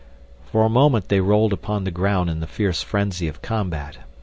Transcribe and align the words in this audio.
For 0.51 0.63
a 0.63 0.67
moment 0.67 1.09
they 1.09 1.19
rolled 1.19 1.53
upon 1.53 1.83
the 1.83 1.91
ground 1.91 2.27
in 2.27 2.39
the 2.39 2.47
fierce 2.47 2.81
frenzy 2.81 3.27
of 3.27 3.43
combat. 3.43 3.99